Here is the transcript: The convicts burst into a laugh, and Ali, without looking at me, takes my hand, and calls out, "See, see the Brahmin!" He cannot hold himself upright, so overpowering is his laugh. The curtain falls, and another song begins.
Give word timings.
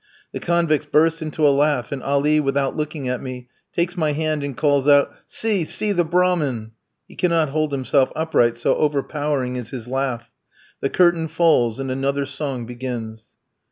The 0.31 0.39
convicts 0.39 0.87
burst 0.87 1.21
into 1.21 1.47
a 1.47 1.53
laugh, 1.53 1.91
and 1.91 2.01
Ali, 2.01 2.39
without 2.39 2.75
looking 2.75 3.07
at 3.07 3.21
me, 3.21 3.49
takes 3.71 3.95
my 3.95 4.13
hand, 4.13 4.43
and 4.43 4.57
calls 4.57 4.87
out, 4.87 5.11
"See, 5.27 5.63
see 5.63 5.91
the 5.91 6.03
Brahmin!" 6.03 6.71
He 7.07 7.15
cannot 7.15 7.49
hold 7.49 7.71
himself 7.71 8.11
upright, 8.15 8.57
so 8.57 8.73
overpowering 8.77 9.57
is 9.57 9.69
his 9.69 9.87
laugh. 9.87 10.31
The 10.79 10.89
curtain 10.89 11.27
falls, 11.27 11.77
and 11.77 11.91
another 11.91 12.25
song 12.25 12.65
begins. 12.65 13.29